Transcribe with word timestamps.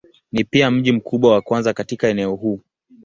Ni 0.31 0.43
pia 0.43 0.71
mji 0.71 0.91
mkubwa 0.91 1.33
wa 1.33 1.41
kwanza 1.41 1.73
katika 1.73 2.07
eneo 2.07 2.35
huu. 2.35 2.59